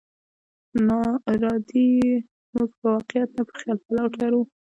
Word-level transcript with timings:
ناارادي 0.87 1.85
يې 2.01 2.15
موږ 2.53 2.69
په 2.79 2.85
واقعيت 2.93 3.29
نه، 3.37 3.41
په 3.47 3.53
خيال 3.59 3.77
پورې 3.85 4.07
تړو. 4.19 4.41